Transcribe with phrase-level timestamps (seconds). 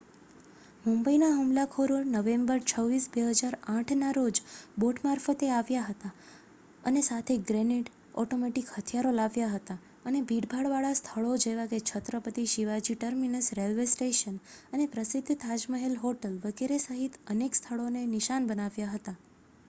[0.85, 4.39] મુંબઈના હુમલાખોરો નવેમ્બર 26 2008ના રોજ
[4.77, 6.11] બોટ મારફતે આવ્યા હતા
[6.83, 7.91] અને સાથે ગ્રેનેડ
[8.23, 9.77] ઓટોમેટિક હથિયારો લાવ્યા હતા
[10.05, 14.41] અને ભીડભાડવાળા સ્થળો જેવાકે Chhatrapati Shivaji terminus railway station
[14.71, 19.19] અને પ્રસિદ્ધ તાજમહેલ હોટલ વગેરે સહિત અનેક સ્થળોને નિશાન બનાવ્યા હતા